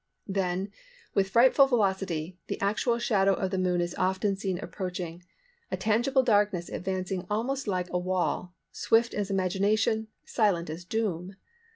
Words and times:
"Then, 0.25 0.71
with 1.13 1.29
frightful 1.29 1.67
velocity, 1.67 2.35
the 2.47 2.59
actual 2.59 2.97
shadow 2.97 3.33
of 3.35 3.51
the 3.51 3.59
Moon 3.59 3.81
is 3.81 3.93
often 3.93 4.35
seen 4.35 4.57
approaching, 4.57 5.21
a 5.69 5.77
tangible 5.77 6.23
darkness 6.23 6.69
advancing 6.69 7.27
almost 7.29 7.67
like 7.67 7.87
a 7.93 7.99
wall, 7.99 8.55
swift 8.71 9.13
as 9.13 9.29
imagination, 9.29 10.07
silent 10.25 10.71
as 10.71 10.85
doom. 10.85 11.35